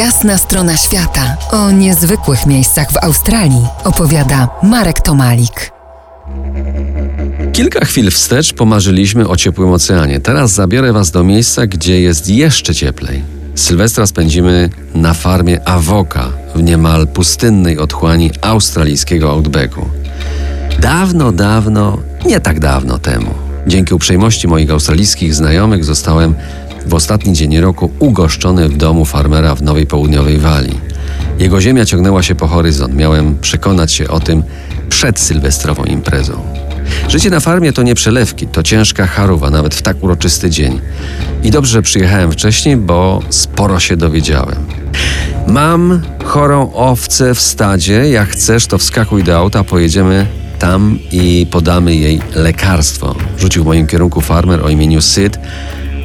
[0.00, 5.72] Jasna strona świata o niezwykłych miejscach w Australii opowiada Marek Tomalik.
[7.52, 10.20] Kilka chwil wstecz pomarzyliśmy o ciepłym oceanie.
[10.20, 13.22] Teraz zabiorę Was do miejsca, gdzie jest jeszcze cieplej.
[13.54, 19.86] Sylwestra spędzimy na farmie Avoca w niemal pustynnej otchłani australijskiego outbacku.
[20.78, 23.34] Dawno, dawno, nie tak dawno temu,
[23.66, 26.34] dzięki uprzejmości moich australijskich znajomych zostałem
[27.10, 30.78] ostatni dzień roku ugoszczony w domu farmera w Nowej Południowej Walii.
[31.38, 32.94] Jego ziemia ciągnęła się po horyzont.
[32.94, 34.42] Miałem przekonać się o tym
[34.88, 36.32] przed sylwestrową imprezą.
[37.08, 40.80] Życie na farmie to nie przelewki, to ciężka charuwa, nawet w tak uroczysty dzień.
[41.42, 44.66] I dobrze, że przyjechałem wcześniej, bo sporo się dowiedziałem.
[45.46, 48.10] Mam chorą owcę w stadzie.
[48.10, 50.26] Jak chcesz, to wskakuj do auta, pojedziemy
[50.58, 53.14] tam i podamy jej lekarstwo.
[53.38, 55.38] Rzucił w moim kierunku farmer o imieniu Syd,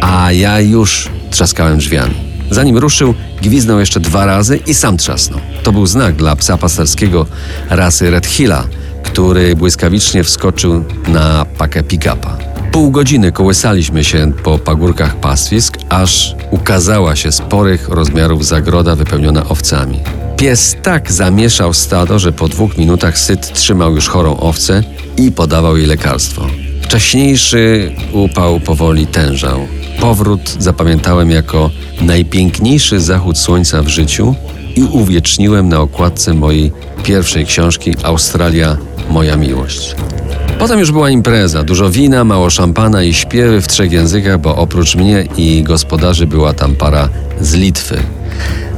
[0.00, 2.14] a ja już trzaskałem drzwiami.
[2.50, 5.40] Zanim ruszył, gwiznął jeszcze dwa razy i sam trzasnął.
[5.62, 7.26] To był znak dla psa pasterskiego
[7.70, 8.64] rasy Red Hilla,
[9.02, 12.36] który błyskawicznie wskoczył na pakę pick-upa.
[12.72, 20.00] Pół godziny kołysaliśmy się po pagórkach pastwisk, aż ukazała się sporych rozmiarów zagroda wypełniona owcami.
[20.36, 24.82] Pies tak zamieszał stado, że po dwóch minutach syt trzymał już chorą owcę
[25.16, 26.46] i podawał jej lekarstwo.
[26.82, 29.68] Wcześniejszy upał powoli tężał.
[30.00, 34.34] Powrót zapamiętałem jako najpiękniejszy zachód słońca w życiu
[34.76, 36.72] i uwieczniłem na okładce mojej
[37.04, 38.76] pierwszej książki Australia
[39.10, 39.96] Moja miłość.
[40.58, 44.96] Potem już była impreza, dużo wina, mało szampana i śpiewy w trzech językach, bo oprócz
[44.96, 47.08] mnie i gospodarzy była tam para
[47.40, 47.98] z Litwy.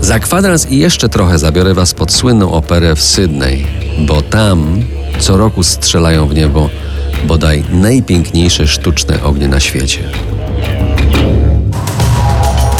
[0.00, 3.66] Za kwadrans i jeszcze trochę zabiorę Was pod słynną operę w Sydney,
[3.98, 4.84] bo tam
[5.18, 6.70] co roku strzelają w niebo
[7.24, 10.00] bodaj najpiękniejsze sztuczne ognie na świecie.